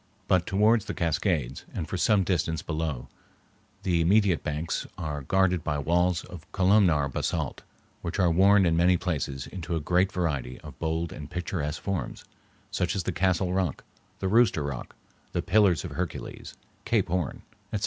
[0.27, 3.07] But towards the Cascades, and for some distance below them,
[3.83, 7.61] the immediate banks are guarded by walls of columnar basalt,
[8.01, 12.25] which are worn in many places into a great variety of bold and picturesque forms,
[12.71, 13.83] such as the Castle Rock,
[14.17, 14.95] the Rooster Rock,
[15.33, 17.79] the Pillars of Hercules, Cape Horn, etc.